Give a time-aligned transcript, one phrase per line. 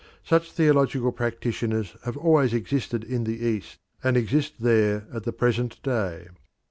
[0.23, 5.79] Such theological practitioners have always existed in the East, and exist there at the present
[5.83, 6.27] day.